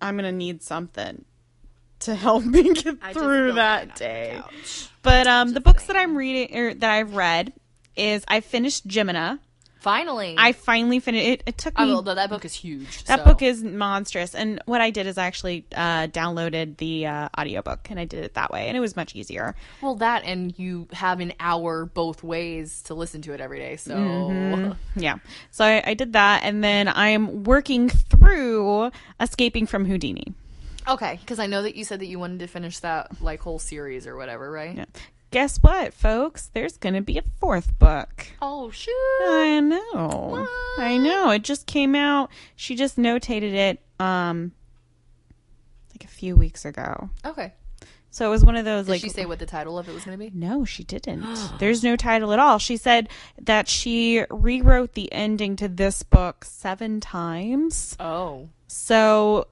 [0.00, 1.24] I'm gonna need something
[2.00, 4.42] to help me get through that fine on the day.
[5.02, 7.52] but um the books that i'm reading or that i've read
[7.94, 9.38] is i finished Gemina
[9.80, 10.34] Finally.
[10.36, 13.04] i finally finished it, it took me will, though that book is huge.
[13.04, 13.24] that so.
[13.24, 14.34] book is monstrous.
[14.34, 18.22] And what I did is I actually uh, downloaded the uh, audiobook and I did
[18.22, 18.68] it that way.
[18.68, 19.54] And it was much easier.
[19.80, 23.76] Well, that and you have an hour both ways to listen to it every day.
[23.76, 24.72] So Mm-hmm.
[25.00, 25.16] Yeah.
[25.50, 26.42] So I, I did that.
[26.42, 30.34] And then I'm working through Escaping from Houdini.
[30.88, 33.58] okay, because I know that you said that you wanted to finish that like whole
[33.58, 34.76] series or whatever, right?
[34.76, 34.84] Yeah.
[35.30, 36.50] Guess what, folks?
[36.52, 38.26] There's going to be a fourth book.
[38.42, 38.92] Oh shoot!
[39.28, 40.46] I know.
[40.78, 41.30] I know.
[41.30, 42.30] It just came out.
[42.56, 44.52] She just notated it um
[45.92, 47.10] like a few weeks ago.
[47.24, 47.52] Okay.
[48.12, 49.94] So it was one of those Did like she say what the title of it
[49.94, 50.32] was going to be?
[50.34, 51.24] No, she didn't.
[51.60, 52.58] There's no title at all.
[52.58, 53.08] She said
[53.40, 57.96] that she rewrote the ending to this book seven times.
[58.00, 58.48] Oh.
[58.66, 59.46] So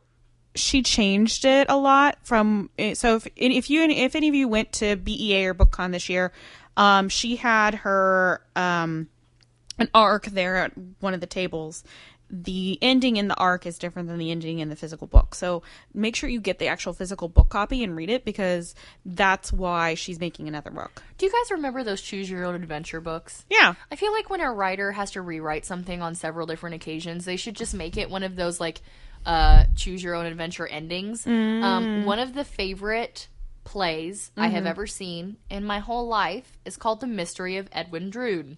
[0.58, 4.72] she changed it a lot from so if if you if any of you went
[4.72, 6.32] to BEA or BookCon this year,
[6.76, 9.08] um she had her um
[9.78, 11.84] an arc there at one of the tables.
[12.30, 15.34] The ending in the arc is different than the ending in the physical book.
[15.34, 15.62] So
[15.94, 18.74] make sure you get the actual physical book copy and read it because
[19.06, 21.02] that's why she's making another book.
[21.16, 23.46] Do you guys remember those choose your own adventure books?
[23.48, 23.74] Yeah.
[23.90, 27.36] I feel like when a writer has to rewrite something on several different occasions, they
[27.36, 28.82] should just make it one of those like
[29.28, 31.24] uh, choose your own adventure endings.
[31.24, 31.62] Mm.
[31.62, 33.28] Um, one of the favorite
[33.64, 34.54] plays I Mm-hmm.
[34.54, 38.56] have ever seen in my whole life is called The Mystery of Edwin Drood.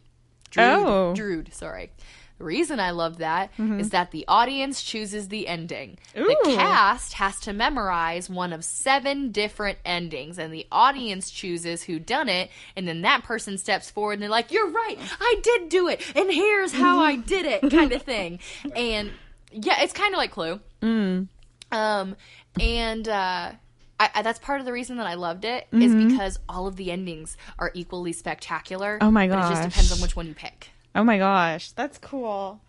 [0.51, 1.15] Drood, Oh.
[1.15, 1.91] Drood, sorry.
[2.39, 3.89] The reason I love that is Mm-hmm.
[3.89, 5.99] that the audience chooses the ending.
[6.15, 11.99] The cast has to memorize one of seven different endings, and the audience chooses who
[11.99, 15.69] done it, and then that person steps forward and they're like, "You're right, I did
[15.69, 18.39] do it, and here's how I did it," kind of thing.
[18.75, 19.11] And
[19.53, 20.61] yeah, it's kind of like Clue.
[20.83, 21.29] Mm.
[21.73, 22.17] Um,
[22.59, 23.53] and uh,
[24.01, 26.77] I, I, that's part of the reason that I loved it is because all of
[26.77, 28.97] the endings are equally spectacular.
[28.97, 29.07] Mm-hmm.
[29.07, 30.71] Oh my But it just depends on which one you pick.
[30.95, 32.61] Oh my gosh, that's cool.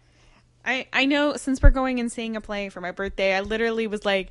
[0.65, 3.87] I I know since we're going and seeing a play for my birthday, I literally
[3.87, 4.29] was like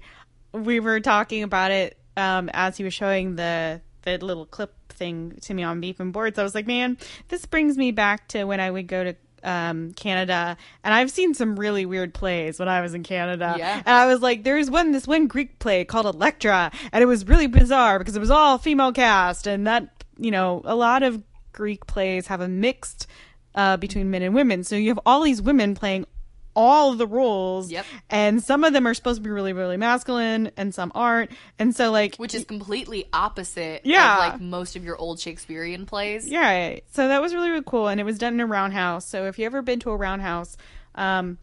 [0.52, 5.38] we were talking about it um as he was showing the the little clip thing
[5.42, 6.38] to me on Beef and Boards.
[6.38, 9.92] I was like, man, this brings me back to when I would go to um
[9.94, 13.54] Canada and I've seen some really weird plays when I was in Canada.
[13.58, 13.76] Yeah.
[13.78, 17.26] And I was like, there's one this one Greek play called Electra and it was
[17.26, 21.22] really bizarre because it was all female cast and that you know, a lot of
[21.52, 23.06] Greek plays have a mixed
[23.54, 24.62] uh, between men and women.
[24.62, 26.06] So you have all these women playing
[26.56, 27.70] all of the roles.
[27.70, 27.86] Yep.
[28.10, 31.30] And some of them are supposed to be really, really masculine and some aren't.
[31.58, 34.12] And so like Which is completely opposite Yeah.
[34.14, 36.28] of like most of your old Shakespearean plays.
[36.28, 36.76] Yeah.
[36.90, 37.88] So that was really, really cool.
[37.88, 39.06] And it was done in a roundhouse.
[39.06, 40.56] So if you ever been to a roundhouse,
[40.96, 41.38] um,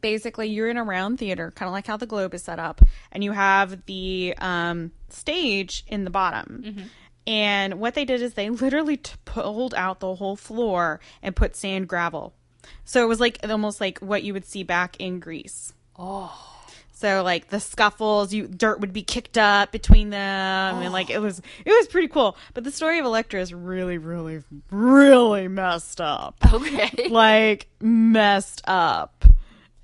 [0.00, 2.82] basically you're in a round theater, kind of like how the globe is set up,
[3.12, 6.88] and you have the um, stage in the bottom.
[7.26, 11.56] And what they did is they literally t- pulled out the whole floor and put
[11.56, 12.34] sand gravel.
[12.84, 15.72] So it was like almost like what you would see back in Greece.
[15.98, 16.56] Oh.
[16.92, 20.18] So like the scuffles, you dirt would be kicked up between them,
[20.82, 22.38] and like it was it was pretty cool.
[22.54, 26.36] But the story of Electra is really, really, really messed up.
[26.52, 27.08] Okay.
[27.10, 29.26] Like messed up.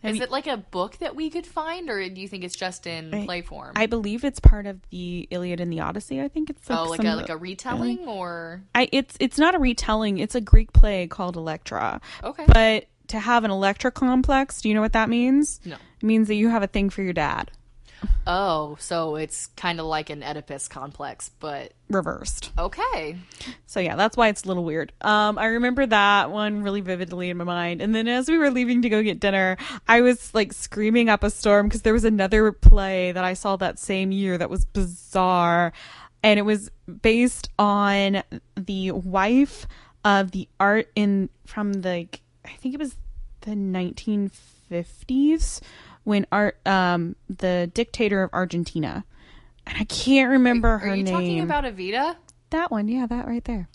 [0.03, 2.87] Is it like a book that we could find, or do you think it's just
[2.87, 3.73] in play form?
[3.77, 6.21] I believe it's part of the Iliad and the Odyssey.
[6.21, 9.59] I think it's oh, like a like a retelling, or I it's it's not a
[9.59, 10.19] retelling.
[10.19, 12.01] It's a Greek play called Electra.
[12.25, 12.45] okay.
[12.47, 15.61] But to have an Electra complex, do you know what that means?
[15.65, 15.75] No.
[15.75, 17.51] It means that you have a thing for your dad.
[18.27, 22.53] Oh, so it's kind of like an Oedipus complex, but Reversed.
[22.59, 23.17] okay.
[23.67, 24.93] So yeah, that's why it's a little weird.
[25.01, 27.83] Um, I remember that one really vividly in my mind.
[27.83, 29.57] And then as we were leaving to go get dinner,
[29.88, 33.57] I was like screaming up a storm because there was another play that I saw
[33.57, 35.73] that same year that was bizarre,
[36.23, 36.71] and it was
[37.03, 38.23] based on
[38.57, 39.67] the wife
[40.05, 42.09] of the art in from the
[42.45, 42.97] I think it was
[43.43, 45.61] the 1950s
[46.05, 49.05] when art um the dictator of Argentina.
[49.67, 50.93] And I can't remember her name.
[50.93, 51.15] Are you name.
[51.15, 52.17] talking about Evita?
[52.51, 52.88] that one?
[52.88, 53.69] Yeah, that right there.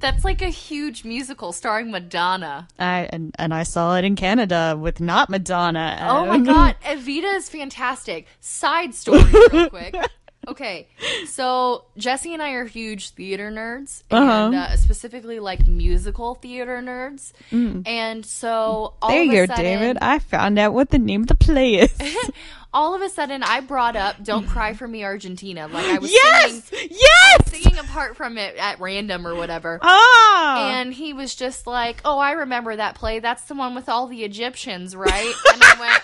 [0.00, 2.68] That's like a huge musical starring Madonna.
[2.78, 5.98] I and, and I saw it in Canada with not Madonna.
[6.02, 8.26] Oh my god, Evita is fantastic.
[8.40, 9.94] Side story, real quick.
[10.48, 10.88] Okay,
[11.26, 14.72] so Jesse and I are huge theater nerds, and Uh-huh.
[14.72, 17.32] uh, specifically like musical theater nerds.
[17.86, 19.12] And so all Mm.
[19.12, 19.98] There of you a go, sudden, David.
[20.02, 21.94] I found out what the name of the play is.
[22.74, 26.12] all of a sudden, I brought up "Don't Cry for Me, Argentina." Like I was
[26.12, 27.50] yes, singing, yes.
[27.50, 29.78] singing a part from it at random or whatever.
[29.82, 33.18] Ah, And he was just like, "Oh, I remember that play.
[33.20, 36.02] That's the one with all the Egyptians, right?" And I went,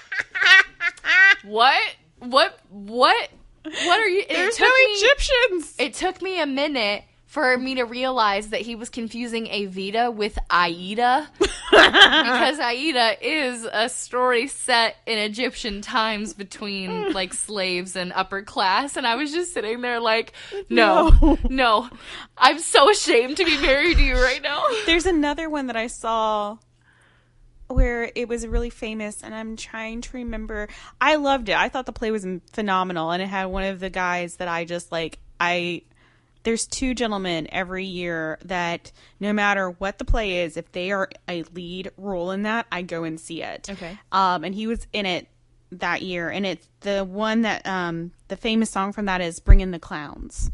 [1.45, 1.81] "What?
[2.21, 2.59] What?
[2.71, 3.31] What?
[3.63, 5.75] What are you?" it there's no me- Egyptians.
[5.79, 10.37] It took me a minute for me to realize that he was confusing Evita with
[10.51, 11.29] Aida
[11.71, 18.97] because Aida is a story set in Egyptian times between like slaves and upper class
[18.97, 20.33] and I was just sitting there like
[20.69, 21.39] no No.
[21.49, 21.91] no
[22.37, 25.87] I'm so ashamed to be married to you right now There's another one that I
[25.87, 26.59] saw
[27.71, 30.69] where it was really famous, and I'm trying to remember.
[31.01, 31.57] I loved it.
[31.57, 34.65] I thought the play was phenomenal, and it had one of the guys that I
[34.65, 35.19] just like.
[35.41, 35.83] I
[36.43, 41.11] there's two gentlemen every year that no matter what the play is, if they are
[41.29, 43.69] a lead role in that, I go and see it.
[43.71, 43.99] Okay.
[44.11, 45.29] Um, and he was in it
[45.73, 49.61] that year, and it's the one that um the famous song from that is "Bring
[49.61, 50.51] in the Clowns."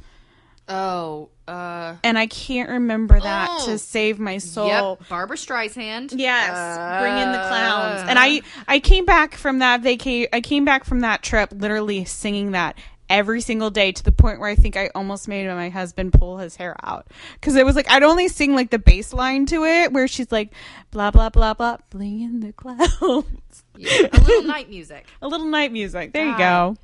[0.69, 3.67] Oh uh and I can't remember that Oh.
[3.67, 4.67] to save my soul.
[4.99, 8.01] yep Barbra Streisand Yes, bring in the clowns.
[8.09, 8.23] And Uh.
[8.23, 12.51] I I came back from that vaca I came back from that trip literally singing
[12.53, 12.77] that
[13.09, 16.39] every single day to the point where I think I almost made my husband pull
[16.39, 19.65] his hair out because it was like I'd only sing like the bass line to
[19.65, 20.53] it where she's like
[20.91, 23.63] blah blah blah blah bling in the clouds.
[23.77, 26.13] Yeah, a little night music A little night music.
[26.13, 26.77] There you go.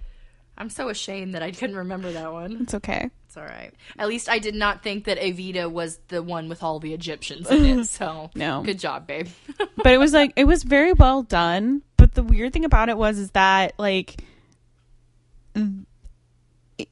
[0.56, 3.10] I'm so ashamed that I couldn't remember that one It's okay.
[3.32, 3.72] It's all right.
[3.98, 7.50] At least I did not think that Evita was the one with all the Egyptians
[7.50, 7.86] in it.
[7.88, 8.62] So No.
[8.62, 9.28] good job, babe.
[9.76, 12.98] but it was like it was very well done but the weird thing about it
[12.98, 14.22] was is that like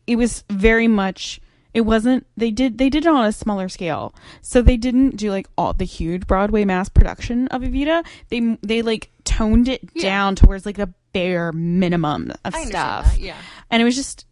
[0.07, 1.41] it- was very much
[1.75, 5.31] it wasn't they did they did it on a smaller scale so they didn't do
[5.31, 10.03] like all the huge broadway mass production of evita they they like toned it Yeah.
[10.03, 13.19] down towards like the bare minimum of I stuff.
[13.19, 13.37] Yeah.
[13.71, 14.25] and it was just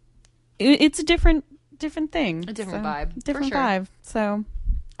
[0.57, 1.43] it, it's a different
[1.79, 3.57] different thing A different So, vibe, different sure.
[3.57, 4.45] vibe so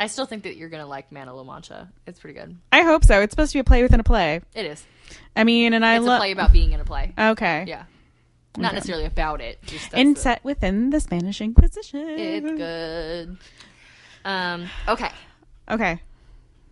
[0.01, 1.91] I still think that you're gonna like Man of La Mancha.
[2.07, 2.55] It's pretty good.
[2.71, 4.83] i hope so it's supposed to be a play within a play It is.
[5.35, 7.13] i mean and i It's a love play about being in a play.
[7.17, 7.83] okay Yeah.
[8.57, 9.61] Not necessarily about it.
[9.63, 12.01] Just and the- set within the Spanish Inquisition.
[12.09, 13.37] it's good.
[14.25, 14.67] Um.
[14.87, 15.09] Okay.
[15.69, 16.01] Okay,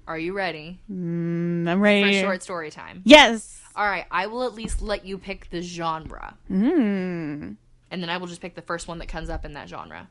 [0.08, 3.04] Are you ready mm, I'm ready for short story time?
[3.06, 3.62] Yes.
[3.76, 4.06] All right.
[4.10, 7.58] I will at least let you pick the genre, Mm.
[7.92, 10.08] And then I will just pick the first one that comes up in that genre.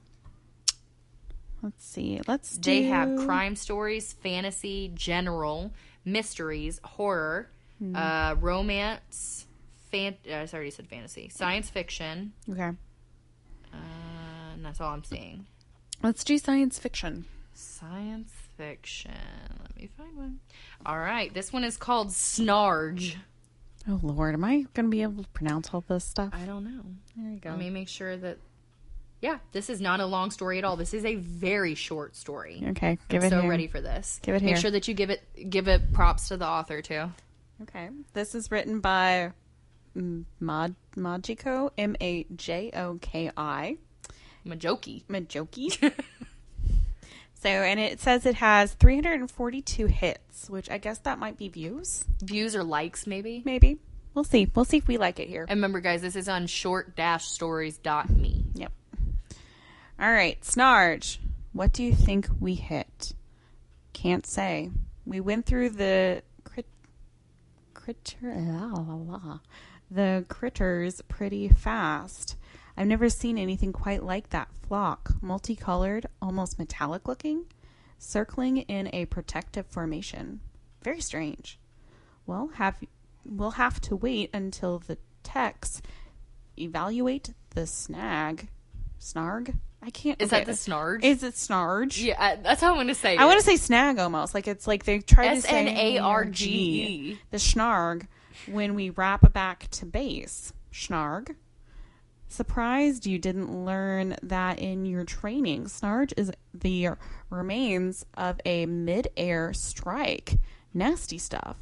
[1.62, 2.20] Let's see.
[2.26, 2.70] Let's do.
[2.70, 5.72] They have crime stories, fantasy, general,
[6.04, 7.94] mysteries, horror, Hmm.
[7.96, 9.46] uh, romance,
[9.90, 12.70] fan- uh, I already said fantasy, science fiction, Okay.
[13.72, 13.76] uh,
[14.54, 15.46] and that's all I'm seeing.
[16.02, 17.26] Let's do science fiction.
[17.52, 19.12] Science fiction.
[19.60, 20.40] Let me find one.
[20.86, 23.16] All right, this one is called Snarge.
[23.88, 26.30] Oh Lord, am I gonna be able to pronounce all this stuff?
[26.32, 26.82] I don't know.
[27.16, 27.50] There you go.
[27.50, 28.38] Let me make sure that.
[29.22, 30.76] Yeah, this is not a long story at all.
[30.76, 32.62] This is a very short story.
[32.70, 33.50] okay, give I'm it so here.
[33.50, 34.20] ready for this.
[34.22, 34.50] Give it here.
[34.52, 37.10] Make sure that you give it give it props to the author too.
[37.62, 39.32] Okay, this is written by
[39.94, 43.78] Mad Majiko M A J O K I
[44.46, 45.04] Majoki.
[45.06, 45.92] Majoki.
[47.38, 52.04] So, and it says it has 342 hits, which I guess that might be views.
[52.22, 53.42] Views or likes, maybe.
[53.44, 53.78] Maybe.
[54.14, 54.50] We'll see.
[54.54, 55.42] We'll see if we like it here.
[55.42, 58.44] And remember, guys, this is on short-stories.me.
[58.54, 58.72] Yep.
[60.00, 61.18] All right, Snarge.
[61.52, 63.12] What do you think we hit?
[63.92, 64.70] Can't say.
[65.04, 66.66] We went through the crit,
[67.74, 69.38] critter, ah, la,
[69.90, 72.36] the critters pretty fast.
[72.76, 77.46] I've never seen anything quite like that flock, multicolored, almost metallic looking,
[77.98, 80.40] circling in a protective formation.
[80.82, 81.58] Very strange.
[82.26, 82.76] Well, have
[83.24, 85.80] we'll have to wait until the techs
[86.58, 88.48] evaluate the snag.
[89.00, 89.56] Snarg?
[89.82, 90.20] I can't.
[90.20, 90.44] Is okay.
[90.44, 91.04] that the snarge?
[91.04, 92.02] Is it snarge?
[92.02, 94.34] yeah, I- that's how I'm going to say I want to say snag almost.
[94.34, 97.18] Like it's like they try to say S-N-A-R-G-E.
[97.30, 98.06] The snarg
[98.50, 100.52] when we wrap back to base.
[100.72, 101.36] Snarg.
[102.28, 105.68] Surprised you didn't learn that in your training.
[105.68, 106.88] Snarge is the
[107.30, 110.38] remains of a mid-air strike.
[110.74, 111.56] Nasty stuff.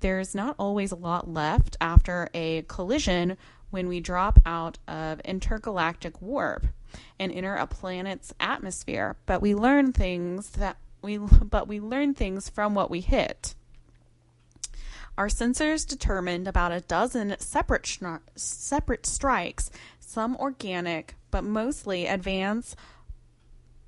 [0.00, 3.36] There's not always a lot left after a collision
[3.70, 6.66] when we drop out of intergalactic warp
[7.18, 12.48] and enter a planet's atmosphere, but we learn things that we but we learn things
[12.48, 13.54] from what we hit.
[15.16, 17.86] Our sensors determined about a dozen separate
[18.34, 22.76] separate strikes, some organic, but mostly advanced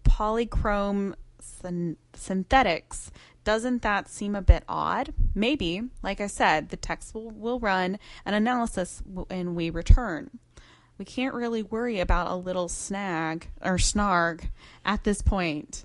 [0.04, 3.10] polychrome syn- synthetics.
[3.42, 5.14] Doesn't that seem a bit odd?
[5.34, 5.82] Maybe.
[6.02, 10.30] Like I said, the text will, will run an analysis when we return.
[10.98, 14.48] We can't really worry about a little snag or snarg
[14.84, 15.84] at this point.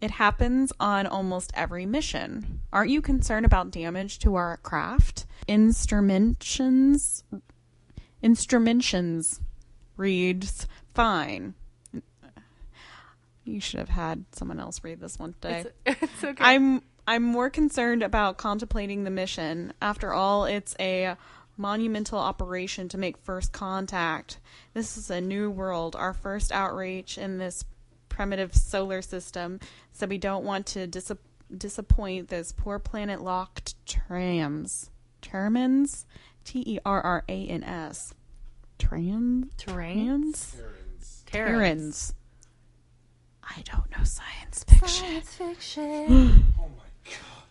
[0.00, 2.60] It happens on almost every mission.
[2.72, 5.26] Aren't you concerned about damage to our craft?
[5.48, 7.22] Instrumentations
[8.22, 9.40] instrumentations
[9.96, 11.54] reads fine.
[13.44, 15.64] You should have had someone else read this one today.
[15.84, 16.44] It's, it's okay.
[16.44, 19.72] I'm I'm more concerned about contemplating the mission.
[19.82, 21.16] After all, it's a
[21.56, 24.38] monumental operation to make first contact.
[24.74, 27.64] This is a new world, our first outreach in this
[28.10, 29.58] primitive solar system,
[29.92, 31.10] so we don't want to dis-
[31.56, 34.90] disappoint those poor planet locked trams.
[35.22, 36.04] Termins?
[36.44, 38.12] T E R R A N S.
[38.78, 39.46] Trans?
[39.56, 40.56] Trans?
[40.56, 41.24] Terrans.
[41.26, 42.14] Terrans.
[43.42, 44.88] I don't know science fiction.
[44.88, 46.44] Science fiction.
[46.58, 47.44] Oh my god.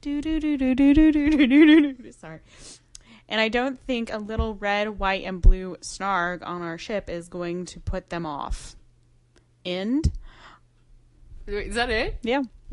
[0.00, 2.12] Do do do do do do do do do do.
[2.12, 2.40] Sorry.
[3.28, 7.28] And I don't think a little red, white, and blue snarg on our ship is
[7.28, 8.76] going to put them off.
[9.64, 10.10] End.
[11.46, 12.18] Wait, is that it?
[12.22, 12.42] Yeah.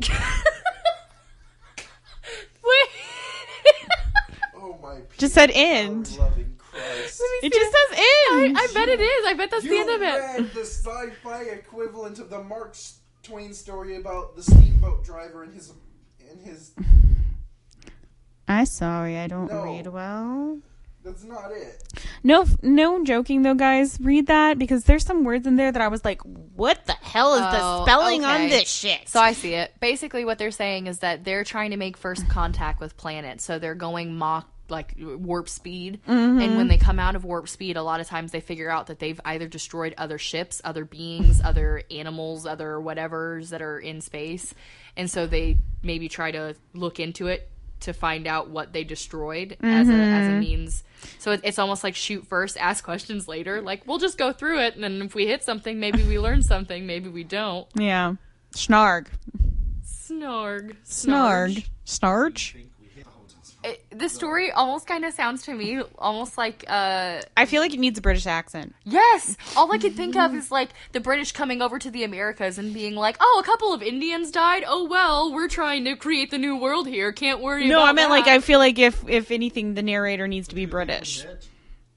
[2.64, 2.88] Wait.
[4.56, 5.00] Oh my.
[5.18, 6.06] Just said end.
[7.42, 8.56] It just says I, end.
[8.58, 9.26] I bet it is.
[9.26, 10.38] I bet that's you the end of it.
[10.42, 12.76] read the sci-fi equivalent of the Mark
[13.22, 15.72] Twain story about the steamboat driver and his
[16.30, 16.72] and his.
[18.48, 19.64] I'm sorry, I don't No.
[19.64, 20.58] read well.
[21.10, 21.82] That's not it.
[22.22, 23.98] No, no joking though, guys.
[24.00, 27.34] Read that because there's some words in there that I was like, "What the hell
[27.34, 29.72] is Oh, the spelling on this shit?" So I see it.
[29.80, 33.44] Basically, what they're saying is that they're trying to make first contact with planets.
[33.44, 36.40] So they're going mock like warp speed, mm-hmm.
[36.40, 38.86] and when they come out of warp speed, a lot of times they figure out
[38.86, 44.00] that they've either destroyed other ships, other beings, other animals, other whatevers that are in
[44.00, 44.54] space,
[44.96, 47.50] and so they maybe try to look into it
[47.80, 50.40] to find out what they destroyed as a as a mm-hmm.
[50.40, 50.84] means.
[51.18, 53.62] So it, it's almost like shoot first, ask questions later.
[53.62, 56.42] Like we'll just go through it, and then if we hit something, maybe we learn
[56.42, 57.66] something, maybe we don't.
[57.74, 58.14] yeah,
[58.52, 59.06] snarg,
[59.84, 60.76] Snarg.
[60.84, 62.69] snarg, snarge.
[63.62, 67.74] It, the story almost kind of sounds to me almost like uh I feel like
[67.74, 68.74] it needs a British accent.
[68.84, 72.56] yes all i could think of is like the british coming over to the americas
[72.56, 76.30] and being like oh a couple of indians died oh well we're trying to create
[76.30, 77.68] the new world here can't worry about it.
[77.68, 78.26] No, about I meant like.
[78.28, 81.22] I feel like if if anything, the narrator needs to be British.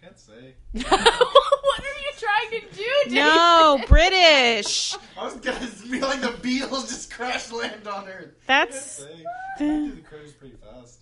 [0.01, 0.55] Can't say.
[0.74, 3.14] what are you trying to do Dave?
[3.14, 4.95] No, British.
[5.18, 5.59] I was gonna
[5.89, 8.32] be like the Beatles just crash land on Earth.
[8.47, 10.99] That's Say, I do the credits pretty fast.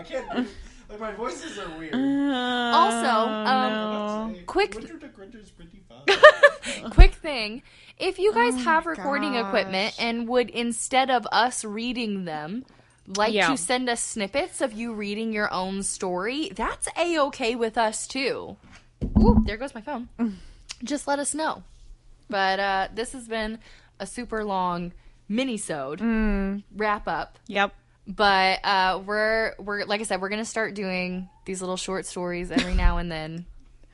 [0.00, 0.48] I can't.
[0.88, 1.94] Like my voices are weird.
[1.94, 4.34] Also, um, no.
[4.46, 6.90] Quick- Richard the Grinter's pretty fast.
[6.92, 7.62] quick thing
[7.98, 12.64] if you guys Oh have recording equipment and would instead of us reading them
[13.16, 13.48] like Yeah.
[13.48, 18.56] to send us snippets of you reading your own story that's a-okay with us too
[19.18, 20.08] Ooh, there goes my phone
[20.84, 21.62] just let us know
[22.28, 23.58] but uh this has been
[23.98, 24.92] a super long
[25.28, 26.62] mini-sode Mm.
[26.76, 27.74] wrap up Yep.
[28.16, 32.50] But uh we're we're like i said we're gonna start doing these little short stories
[32.50, 33.46] every now and then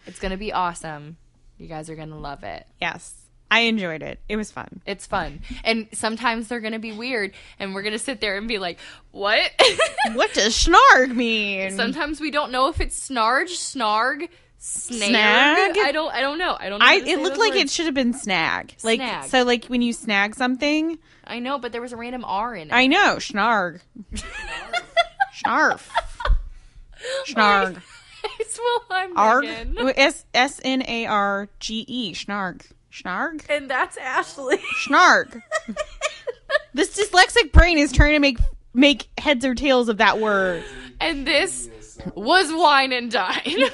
[0.06, 1.16] it's gonna be awesome
[1.58, 3.14] you guys are gonna love it Yes.
[3.48, 4.18] I enjoyed it.
[4.28, 4.80] It was fun.
[4.86, 5.40] It's fun.
[5.62, 8.58] And sometimes they're going to be weird and we're going to sit there and be
[8.58, 8.80] like,
[9.12, 9.40] "What?"
[10.14, 11.76] What does snarg mean?
[11.76, 14.28] sometimes we don't know if it's snarge, snarg,
[14.58, 15.08] snag.
[15.10, 15.78] Snag?
[15.86, 16.56] I don't I don't know.
[16.58, 16.86] I don't know.
[16.86, 18.74] I it looked like it should have been snag.
[18.82, 19.24] Like Snag.
[19.30, 20.98] so like when you snag something.
[21.24, 22.72] I know, but there was a random R in it.
[22.72, 23.80] I know, snarg.
[25.44, 25.88] Snarf.
[27.26, 27.82] Snarg.
[28.58, 29.44] well, I'm Arg.
[29.96, 32.12] S S N A R G E.
[32.14, 32.62] Snarg.
[32.92, 33.44] Snarg.
[33.50, 34.58] And that's Ashley.
[34.88, 35.42] Snarg.
[36.74, 38.38] this dyslexic brain is trying to make
[38.72, 40.64] make heads or tails of that word.
[41.00, 41.68] and this
[42.14, 43.42] was Wine and Dine.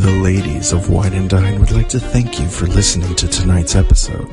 [0.00, 3.76] The ladies of Wine and Dine would like to thank you for listening to tonight's
[3.76, 4.26] episode.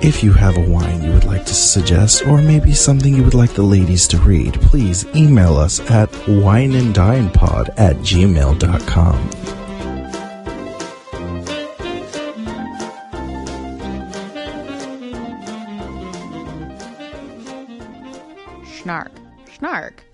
[0.00, 3.34] If you have a wine you would like to suggest, or maybe something you would
[3.34, 9.30] like the ladies to read, please email us at wineanddinepod at gmail.com.
[18.80, 19.12] Snark.
[19.58, 20.04] Snark.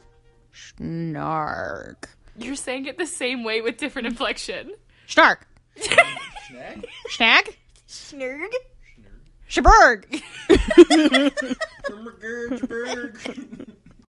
[0.55, 2.09] Snark.
[2.39, 4.73] You're saying it the same way with different inflection.
[5.07, 5.47] Snark.
[7.09, 7.57] Snag?
[7.89, 8.51] Snurg?
[9.49, 10.05] Shaberg.